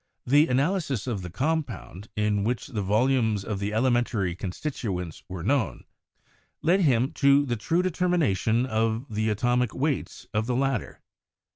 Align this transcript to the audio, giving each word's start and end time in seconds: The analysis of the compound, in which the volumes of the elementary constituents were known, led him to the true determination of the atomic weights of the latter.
The 0.25 0.47
analysis 0.47 1.05
of 1.05 1.21
the 1.21 1.29
compound, 1.29 2.07
in 2.15 2.43
which 2.43 2.65
the 2.65 2.81
volumes 2.81 3.43
of 3.45 3.59
the 3.59 3.71
elementary 3.71 4.33
constituents 4.33 5.21
were 5.29 5.43
known, 5.43 5.83
led 6.63 6.79
him 6.81 7.11
to 7.21 7.45
the 7.45 7.55
true 7.55 7.83
determination 7.83 8.65
of 8.65 9.05
the 9.13 9.29
atomic 9.29 9.75
weights 9.75 10.25
of 10.33 10.47
the 10.47 10.55
latter. 10.55 11.01